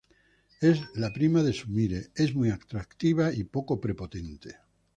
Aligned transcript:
Es 0.61 0.81
la 0.95 1.13
prima 1.13 1.43
de 1.43 1.53
Sumire, 1.53 2.07
es 2.15 2.33
muy 2.33 2.49
atractiva 2.49 3.31
y 3.31 3.43
un 3.43 3.49
poco 3.49 3.79
prepotente. 3.79 4.55